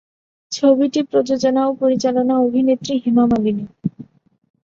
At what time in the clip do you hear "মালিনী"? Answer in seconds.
3.31-3.65